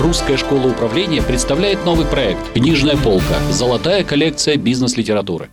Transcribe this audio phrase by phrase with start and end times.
[0.00, 3.34] Русская школа управления представляет новый проект «Книжная полка.
[3.50, 5.50] Золотая коллекция бизнес-литературы».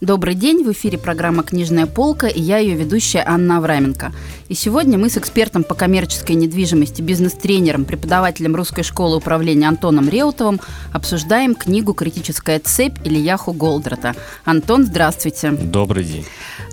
[0.00, 4.12] Добрый день, в эфире программа «Книжная полка» и я ее ведущая Анна Авраменко.
[4.48, 10.60] И сегодня мы с экспертом по коммерческой недвижимости, бизнес-тренером, преподавателем Русской школы управления Антоном Реутовым
[10.92, 14.14] обсуждаем книгу «Критическая цепь» Ильяху Голдрата.
[14.44, 15.50] Антон, здравствуйте.
[15.50, 16.24] Добрый день.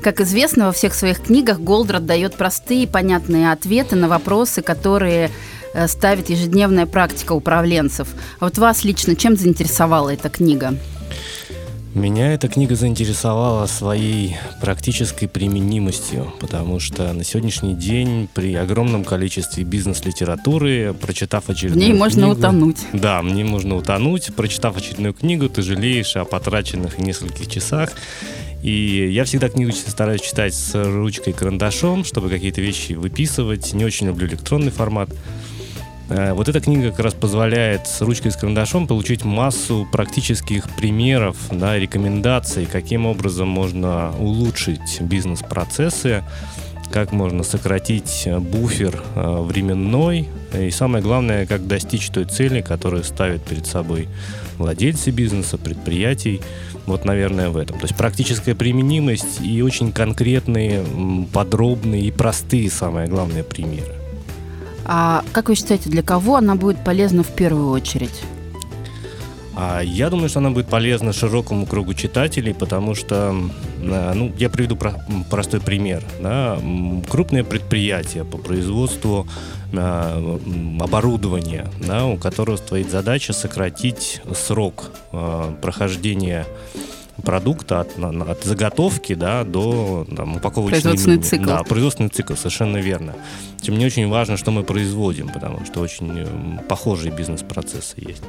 [0.02, 5.32] Как известно, во всех своих книгах Голдрат дает простые и понятные ответы на вопросы, которые
[5.88, 8.10] ставит ежедневная практика управленцев.
[8.40, 10.76] А вот вас лично чем заинтересовала эта книга?
[11.94, 19.64] Меня эта книга заинтересовала своей практической применимостью, потому что на сегодняшний день при огромном количестве
[19.64, 22.78] бизнес-литературы, прочитав очередную В ней можно книгу, утонуть.
[22.94, 24.34] Да, мне можно утонуть.
[24.34, 27.92] Прочитав очередную книгу, ты жалеешь о потраченных нескольких часах.
[28.64, 33.72] И я всегда книгу стараюсь читать с ручкой и карандашом, чтобы какие-то вещи выписывать.
[33.74, 35.10] Не очень люблю электронный формат.
[36.14, 40.70] Э, вот эта книга как раз позволяет с ручкой и с карандашом получить массу практических
[40.76, 46.24] примеров, да, рекомендаций, каким образом можно улучшить бизнес-процессы,
[46.92, 53.44] как можно сократить буфер э, временной, и самое главное, как достичь той цели, которую ставят
[53.44, 54.08] перед собой
[54.60, 56.42] владельцы бизнеса, предприятий.
[56.86, 57.80] Вот, наверное, в этом.
[57.80, 60.84] То есть практическая применимость и очень конкретные,
[61.34, 64.03] подробные и простые, самое главное, примеры.
[64.86, 68.24] А как вы считаете, для кого она будет полезна в первую очередь?
[69.56, 73.36] А я думаю, что она будет полезна широкому кругу читателей, потому что,
[73.82, 74.96] э, ну, я приведу про,
[75.30, 76.04] простой пример.
[76.20, 76.58] Да?
[77.08, 79.28] Крупное предприятие по производству
[79.72, 80.38] э,
[80.80, 84.92] оборудования, да, у которого стоит задача сократить срок
[85.62, 86.48] прохождения
[87.22, 91.46] продукта от, от заготовки да, до там, упаковочной Производственный цикл.
[91.46, 93.14] Да, производственный цикл, совершенно верно.
[93.62, 98.24] Тем не очень важно, что мы производим, потому что очень похожие бизнес-процессы есть.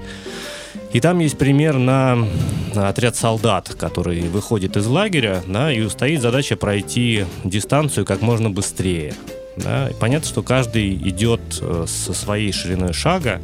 [0.93, 2.27] И там есть пример на
[2.75, 9.15] отряд солдат, который выходит из лагеря, да, и стоит задача пройти дистанцию как можно быстрее.
[9.57, 9.89] Да.
[9.89, 13.41] И понятно, что каждый идет э, со своей шириной шага,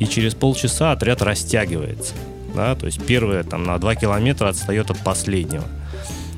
[0.00, 2.14] и через полчаса отряд растягивается
[2.54, 5.64] да, то есть первое там на 2 километра отстает от последнего.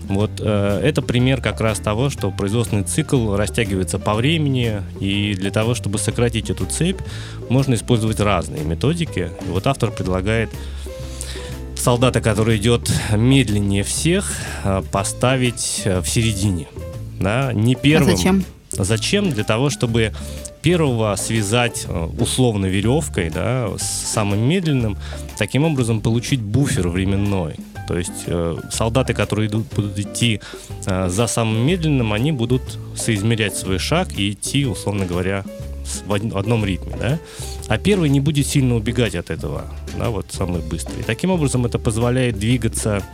[0.09, 5.51] Вот э, это пример как раз того, что производственный цикл растягивается по времени, и для
[5.51, 7.01] того, чтобы сократить эту цепь,
[7.49, 9.31] можно использовать разные методики.
[9.47, 10.51] И вот автор предлагает
[11.75, 14.33] солдата, который идет медленнее всех,
[14.65, 16.69] э, поставить э, в середине.
[17.21, 18.15] Да, не первым.
[18.15, 18.45] А зачем?
[18.71, 19.31] Зачем?
[19.31, 20.13] Для того, чтобы
[20.67, 24.99] первого связать э, условно веревкой, да, с самым медленным,
[25.39, 27.55] таким образом получить буфер временной.
[27.87, 30.41] То есть э, солдаты, которые идут, будут идти
[30.87, 32.63] э, за самым медленным, они будут
[32.97, 35.45] соизмерять свой шаг и идти, условно говоря,
[36.05, 37.21] в одном ритме, да?
[37.69, 39.67] А первый не будет сильно убегать от этого,
[39.97, 41.05] да, вот самый быстрый.
[41.05, 43.05] Таким образом, это позволяет двигаться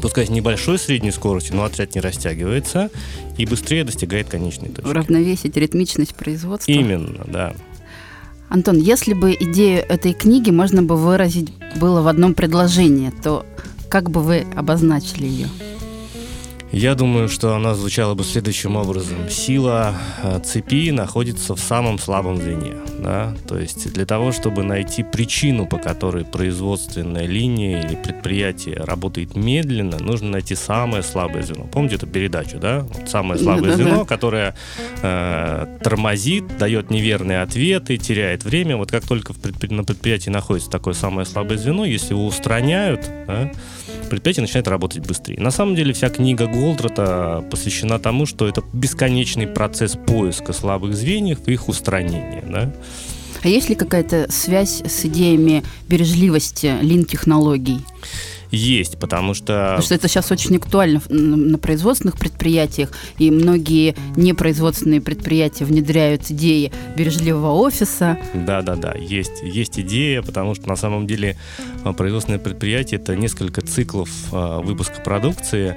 [0.00, 2.90] пускай с небольшой средней скоростью, но отряд не растягивается
[3.36, 4.88] и быстрее достигает конечной точки.
[4.88, 6.70] Уравновесить ритмичность производства.
[6.70, 7.54] Именно, да.
[8.48, 13.44] Антон, если бы идею этой книги можно бы выразить было в одном предложении, то
[13.90, 15.48] как бы вы обозначили ее?
[16.70, 19.30] Я думаю, что она звучала бы следующим образом.
[19.30, 22.74] Сила э, цепи находится в самом слабом звене.
[22.98, 23.34] Да?
[23.46, 28.17] То есть для того, чтобы найти причину, по которой производственная линия или предприятие
[28.74, 31.64] работает медленно, нужно найти самое слабое звено.
[31.64, 32.80] Помните эту передачу, да?
[32.80, 34.54] Вот самое слабое звено, которое
[35.02, 38.76] э, тормозит, дает неверные ответы, теряет время.
[38.76, 39.74] Вот как только в предпри...
[39.74, 43.50] на предприятии находится такое самое слабое звено, если его устраняют, да,
[44.08, 45.40] предприятие начинает работать быстрее.
[45.40, 51.46] На самом деле вся книга Голдрата посвящена тому, что это бесконечный процесс поиска слабых звеньев
[51.46, 52.42] и их устранения.
[52.46, 52.72] Да?
[53.42, 57.80] А есть ли какая-то связь с идеями бережливости лин-технологий?
[58.50, 59.46] Есть, потому что...
[59.46, 66.72] Потому что это сейчас очень актуально на производственных предприятиях, и многие непроизводственные предприятия внедряют идеи
[66.96, 68.18] бережливого офиса.
[68.34, 71.36] Да-да-да, есть, есть идея, потому что на самом деле
[71.84, 75.76] а, производственное предприятие– это несколько циклов а, выпуска продукции,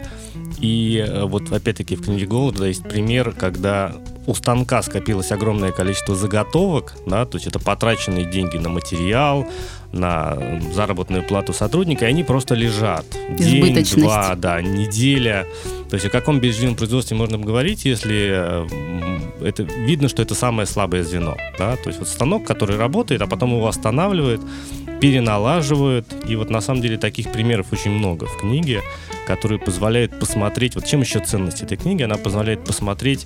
[0.59, 3.93] и а, вот опять-таки в книге Голода есть пример, когда
[4.27, 9.47] у станка скопилось огромное количество заготовок, да, то есть это потраченные деньги на материал,
[9.91, 10.37] на
[10.73, 13.05] заработную плату сотрудника, и они просто лежат.
[13.29, 15.45] День, два, да, неделя.
[15.89, 18.65] То есть о каком безжизненном производстве можно говорить, если
[19.45, 21.35] это видно, что это самое слабое звено.
[21.59, 21.75] Да?
[21.75, 24.41] То есть вот станок, который работает, а потом его останавливает,
[25.01, 26.05] переналаживают.
[26.29, 28.81] И вот на самом деле таких примеров очень много в книге,
[29.25, 33.25] которые позволяют посмотреть, вот чем еще ценность этой книги, она позволяет посмотреть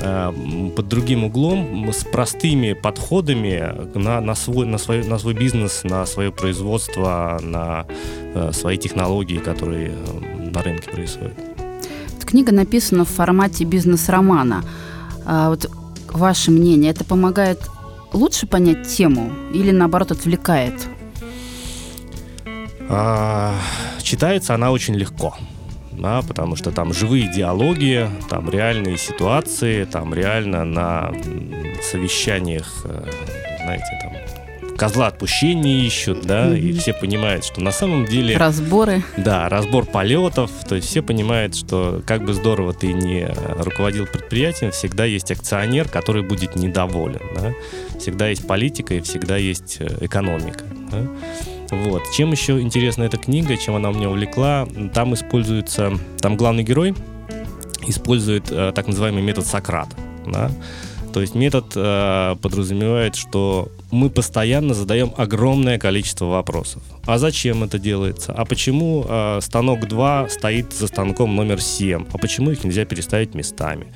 [0.00, 0.32] э,
[0.76, 6.06] под другим углом, с простыми подходами на, на, свой, на, свой, на свой бизнес, на
[6.06, 7.86] свое производство, на
[8.34, 11.34] э, свои технологии, которые э, на рынке происходят.
[12.16, 14.62] Эта книга написана в формате бизнес-романа.
[15.26, 15.68] А вот
[16.12, 17.58] ваше мнение, это помогает
[18.12, 20.74] лучше понять тему или наоборот отвлекает?
[22.88, 23.54] А,
[24.02, 25.34] читается она очень легко.
[25.92, 31.12] Да, потому что там живые диалоги, там реальные ситуации, там реально на
[31.82, 33.10] совещаниях, э,
[33.64, 34.12] знаете, там
[34.76, 36.58] козла отпущения ищут, да, mm-hmm.
[36.60, 38.36] и все понимают, что на самом деле...
[38.36, 39.02] Разборы.
[39.16, 44.70] Да, разбор полетов, то есть все понимают, что как бы здорово ты не руководил предприятием,
[44.70, 47.52] всегда есть акционер, который будет недоволен, да,
[47.98, 51.02] всегда есть политика и всегда есть э, экономика, да?
[51.70, 52.02] Вот.
[52.14, 56.94] Чем еще интересна эта книга, чем она меня увлекла, там используется, там главный герой
[57.86, 59.96] использует э, так называемый метод Сократа.
[60.26, 60.50] Да?
[61.12, 66.82] То есть метод э, подразумевает, что мы постоянно задаем огромное количество вопросов.
[67.06, 68.32] А зачем это делается?
[68.32, 72.06] А почему э, станок 2 стоит за станком номер 7?
[72.12, 73.86] А почему их нельзя переставить местами?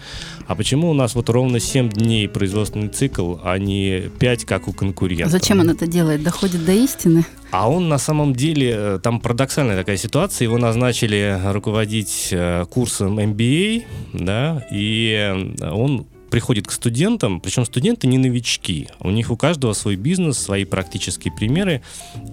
[0.47, 4.73] А почему у нас вот ровно 7 дней производственный цикл, а не 5, как у
[4.73, 5.31] конкурентов?
[5.31, 6.23] Зачем он это делает?
[6.23, 7.25] Доходит до истины?
[7.51, 13.19] А он на самом деле, э, там парадоксальная такая ситуация, его назначили руководить э, курсом
[13.19, 13.85] MBA,
[14.15, 19.97] да, и он приходит к студентам, причем студенты не новички, у них у каждого свой
[19.97, 21.83] бизнес, свои практические примеры,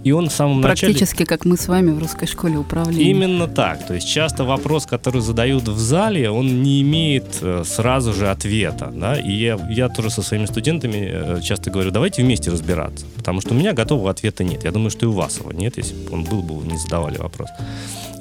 [0.05, 0.99] и он в самом Практически, начале...
[0.99, 3.11] Практически, как мы с вами в русской школе управления.
[3.11, 8.13] Именно так, то есть часто вопрос, который задают в зале, он не имеет э, сразу
[8.13, 12.51] же ответа, да, и я, я тоже со своими студентами э, часто говорю, давайте вместе
[12.51, 15.51] разбираться, потому что у меня готового ответа нет, я думаю, что и у вас его
[15.51, 17.50] нет, если бы он был бы, вы не задавали вопрос.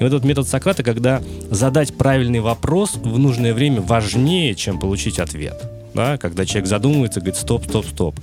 [0.01, 5.21] И вот этот метод Сократа, когда задать правильный вопрос в нужное время важнее, чем получить
[5.21, 5.63] ответ.
[5.95, 6.19] Да?
[6.19, 8.21] Когда человек задумывается, говорит, стоп, стоп, стоп.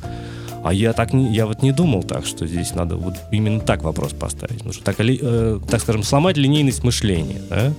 [0.63, 3.83] А я так не, я вот не думал так, что здесь надо вот именно так
[3.83, 4.65] вопрос поставить.
[4.65, 7.41] Ну, что так, э, так скажем, сломать линейность мышления.
[7.49, 7.73] Да?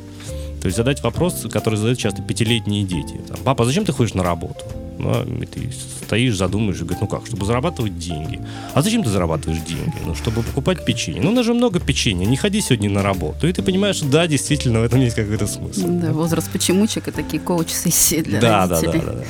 [0.62, 3.20] То есть задать вопрос, который задают часто пятилетние дети.
[3.28, 4.64] Там, Папа, зачем ты ходишь на работу?
[4.98, 5.70] Ну, и ты
[6.04, 8.40] стоишь, задумаешь, и говоришь, ну как, чтобы зарабатывать деньги.
[8.74, 9.94] А зачем ты зарабатываешь деньги?
[10.04, 11.20] Ну, чтобы покупать печенье.
[11.20, 13.46] Ну, у нас же много печенья, не ходи сегодня на работу.
[13.46, 15.86] И ты понимаешь, да, действительно, в этом есть какой-то смысл.
[15.86, 19.00] Да, возраст почемучек и такие коуч-сессии для да, родителей.
[19.00, 19.18] Да, да, да.
[19.18, 19.24] да.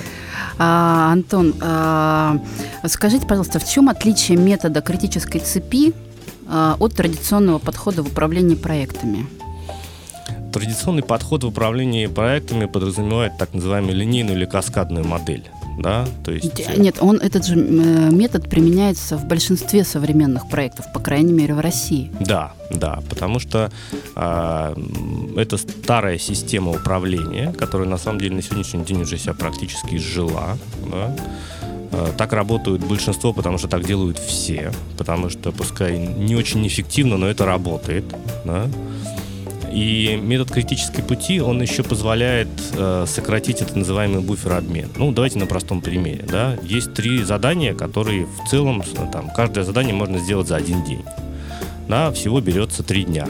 [0.58, 2.38] А, Антон, а,
[2.86, 5.92] скажите, пожалуйста, в чем отличие метода критической цепи
[6.48, 9.26] а, от традиционного подхода в управлении проектами?
[10.52, 15.44] Традиционный подход в управлении проектами подразумевает так называемую линейную или каскадную модель
[15.78, 16.60] да, то есть...
[16.60, 21.54] Э, нет, он, этот же э, метод применяется в большинстве современных проектов, по крайней мере,
[21.54, 22.10] в России.
[22.20, 23.70] Да, да, потому что
[24.14, 24.74] э,
[25.36, 30.58] это старая система управления, которая на самом деле на сегодняшний день уже себя практически изжила,
[30.90, 31.16] да,
[31.92, 37.16] э, так работают большинство, потому что так делают все, потому что пускай не очень эффективно,
[37.18, 38.04] но это работает,
[38.44, 38.66] да,
[39.76, 44.88] и метод критической пути, он еще позволяет э, сократить это называемый буфер-обмен.
[44.96, 46.24] Ну, давайте на простом примере.
[46.26, 46.56] Да?
[46.62, 48.82] Есть три задания, которые в целом,
[49.12, 51.04] там, каждое задание можно сделать за один день.
[51.88, 53.28] Да, всего берется три дня.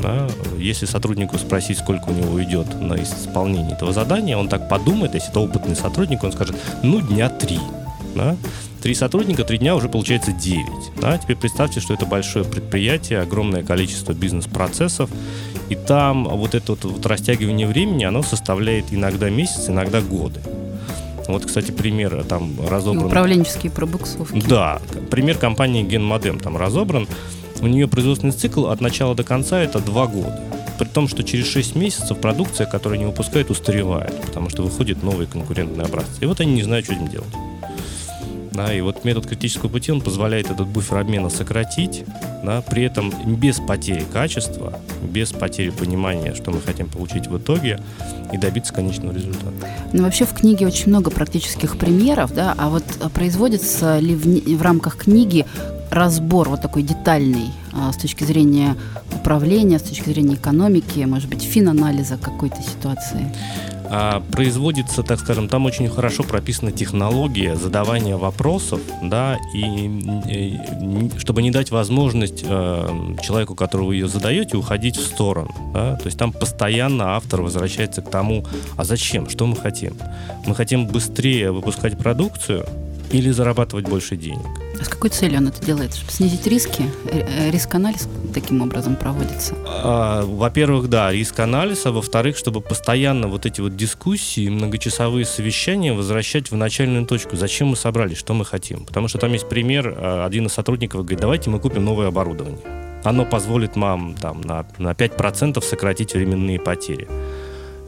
[0.00, 0.28] Да?
[0.56, 5.28] Если сотруднику спросить, сколько у него уйдет на исполнение этого задания, он так подумает, если
[5.28, 7.58] это опытный сотрудник, он скажет, ну, дня три.
[8.14, 8.34] Да?
[8.82, 10.66] Три сотрудника, три дня уже получается 9.
[11.00, 11.16] Да?
[11.18, 15.10] Теперь представьте, что это большое предприятие, огромное количество бизнес-процессов,
[15.72, 20.40] и там вот это вот, вот растягивание времени, оно составляет иногда месяц, иногда годы.
[21.28, 23.04] Вот, кстати, пример там разобран.
[23.04, 24.42] И управленческие пробуксовки.
[24.46, 27.08] Да, пример компании Генмодем там разобран.
[27.60, 30.38] У нее производственный цикл от начала до конца это два года.
[30.78, 35.26] При том, что через 6 месяцев продукция, которую они выпускают, устаревает, потому что выходят новые
[35.26, 36.18] конкурентные образцы.
[36.20, 37.32] И вот они не знают, что им делать.
[38.50, 42.04] Да, и вот метод критического пути, он позволяет этот буфер обмена сократить,
[42.42, 47.80] да, при этом без потери качества, без потери понимания, что мы хотим получить в итоге,
[48.32, 49.68] и добиться конечного результата.
[49.92, 54.62] Ну, вообще в книге очень много практических примеров, да, а вот производится ли в, в
[54.62, 55.46] рамках книги
[55.90, 58.76] разбор вот такой детальный а, с точки зрения
[59.14, 63.32] управления, с точки зрения экономики, может быть, финанализа какой-то ситуации?
[63.94, 69.86] А, производится, так скажем, там очень хорошо прописана технология задавания вопросов, да, и,
[70.30, 76.06] и чтобы не дать возможность э, человеку, которого ее задаете, уходить в сторону, да, то
[76.06, 78.46] есть там постоянно автор возвращается к тому,
[78.78, 79.92] а зачем, что мы хотим?
[80.46, 82.64] Мы хотим быстрее выпускать продукцию,
[83.10, 84.61] Или зарабатывать больше денег.
[84.82, 85.94] А с какой целью он это делает?
[85.94, 86.82] Чтобы снизить риски?
[87.04, 89.54] Э, риск-анализ таким образом проводится?
[89.64, 96.50] А, во-первых, да, риск-анализ, а во-вторых, чтобы постоянно вот эти вот дискуссии, многочасовые совещания возвращать
[96.50, 97.36] в начальную точку.
[97.36, 98.84] Зачем мы собрались, что мы хотим?
[98.84, 102.58] Потому что там есть пример, а, один из сотрудников говорит, давайте мы купим новое оборудование.
[103.04, 107.06] Оно позволит нам там, на, на 5% сократить временные потери.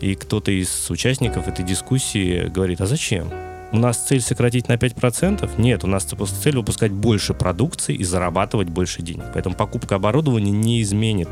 [0.01, 3.33] И кто-то из участников этой дискуссии говорит, а зачем?
[3.75, 5.51] У нас цель сократить на 5%?
[5.59, 9.25] Нет, у нас цель выпускать больше продукции и зарабатывать больше денег.
[9.35, 11.29] Поэтому покупка оборудования не изменит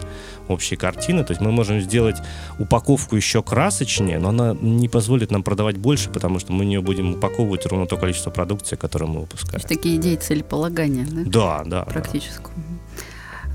[0.48, 1.22] общей картины.
[1.22, 2.16] То есть мы можем сделать
[2.58, 6.80] упаковку еще красочнее, но она не позволит нам продавать больше, потому что мы в нее
[6.80, 9.52] будем упаковывать ровно то количество продукции, которое мы выпускаем.
[9.52, 11.22] То есть такие идеи целеполагания, да?
[11.24, 11.84] Да, да.
[11.84, 12.56] Практическую.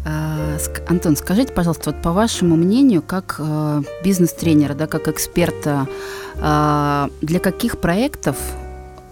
[0.05, 0.57] Да.
[0.87, 5.87] Антон, скажите, пожалуйста, вот по вашему мнению, как э, бизнес-тренера, да, как эксперта,
[6.35, 8.37] э, для каких проектов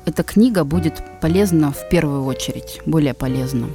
[0.06, 3.68] эта книга будет полезна в первую очередь, более полезна?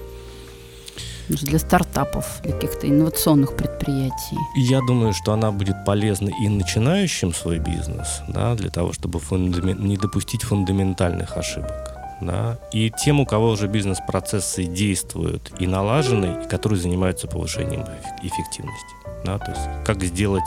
[1.29, 4.37] для стартапов, для каких-то инновационных предприятий?
[4.57, 9.81] Я думаю, что она будет полезна и начинающим свой бизнес, да, для того, чтобы фундамен...
[9.81, 11.97] не допустить фундаментальных ошибок.
[12.21, 17.85] Да, и тем, у кого уже бизнес-процессы действуют и налажены, и которые занимаются повышением
[18.23, 18.95] эффективности.
[19.25, 20.45] Да, то есть как сделать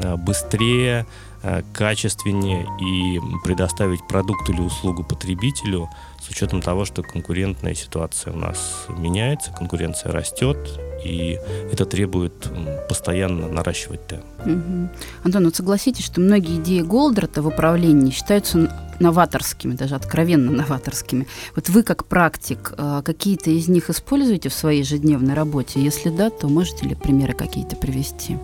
[0.00, 1.06] быстрее,
[1.46, 8.36] Э, качественнее и предоставить продукт или услугу потребителю с учетом того, что конкурентная ситуация у
[8.36, 10.56] нас меняется, конкуренция растет,
[11.04, 11.38] и
[11.70, 12.50] это требует
[12.88, 14.24] постоянно наращивать темп.
[14.46, 14.88] Угу.
[15.24, 21.26] Антон, вот согласитесь, что многие идеи Голдрата в управлении считаются новаторскими, даже откровенно новаторскими.
[21.54, 25.78] Вот вы как практик э, какие-то из них используете в своей ежедневной работе?
[25.82, 28.38] Если да, то можете ли примеры какие-то привести?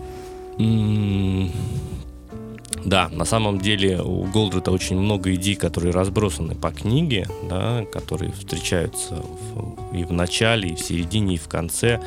[2.85, 8.31] Да, на самом деле у Голдрата очень много идей, которые разбросаны по книге, да, которые
[8.31, 12.01] встречаются в, и в начале, и в середине, и в конце.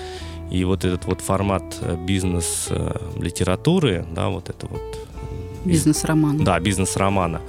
[0.50, 4.82] И вот этот вот формат э, бизнес-литературы, да, вот это вот...
[5.64, 6.44] Бизнес-романа.
[6.44, 7.40] Да, бизнес-романа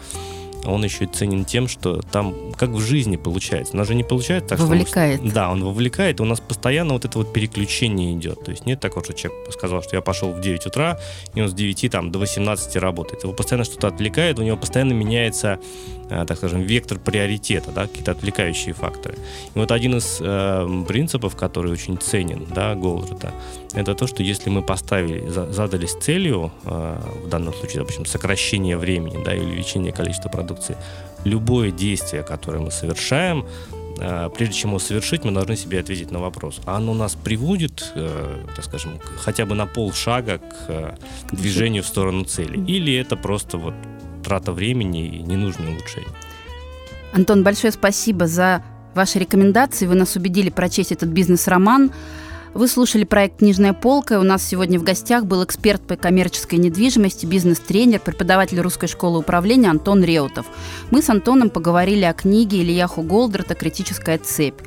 [0.65, 3.73] он еще и ценен тем, что там как в жизни получается.
[3.73, 5.17] У нас же не получается так, вовлекает.
[5.17, 5.27] что...
[5.27, 8.43] Он, да, он вовлекает, и у нас постоянно вот это вот переключение идет.
[8.43, 10.99] То есть нет такого, что человек сказал, что я пошел в 9 утра,
[11.33, 13.23] и он с 9 там, до 18 работает.
[13.23, 15.59] Его постоянно что-то отвлекает, у него постоянно меняется
[16.09, 19.15] Э, так скажем, вектор приоритета, да, какие-то отвлекающие факторы.
[19.55, 23.31] И вот один из э, принципов, который очень ценен, да, Голдрата,
[23.73, 28.77] это то, что если мы поставили, за, задались целью, э, в данном случае, допустим, сокращение
[28.77, 30.77] времени, да, или увеличение количества продукции,
[31.25, 33.45] любое действие, которое мы совершаем,
[33.99, 37.91] э, прежде чем его совершить, мы должны себе ответить на вопрос, а оно нас приводит,
[37.95, 40.95] э, так скажем, хотя бы на полшага к э,
[41.31, 43.73] движению в сторону цели, или это просто вот
[44.23, 46.13] трата времени и ненужные улучшения.
[47.13, 48.61] Антон, большое спасибо за
[48.95, 49.87] ваши рекомендации.
[49.87, 51.91] Вы нас убедили прочесть этот бизнес-роман.
[52.55, 54.17] Вы слушали проект «Книжная полка».
[54.17, 59.69] У нас сегодня в гостях был эксперт по коммерческой недвижимости, бизнес-тренер, преподаватель Русской школы управления
[59.69, 60.45] Антон Реутов.
[60.89, 64.61] Мы с Антоном поговорили о книге Ильяху Голдрата «Критическая цепь».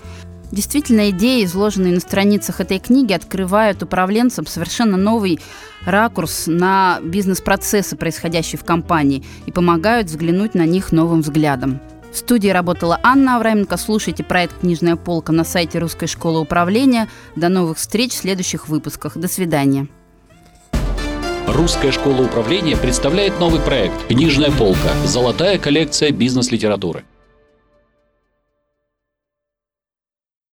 [0.53, 5.41] Действительно, идеи, изложенные на страницах этой книги, открывают управленцам совершенно новый
[5.87, 11.81] ракурс на бизнес-процессы, происходящие в компании, и помогают взглянуть на них новым взглядом.
[12.13, 13.77] В студии работала Анна Авраменко.
[13.77, 17.09] Слушайте проект «Книжная полка» на сайте Русской школы управления.
[17.37, 19.17] До новых встреч в следующих выпусках.
[19.17, 19.89] До свидания.
[21.47, 24.91] Русская школа управления представляет новый проект «Книжная полка.
[25.05, 27.05] Золотая коллекция бизнес-литературы».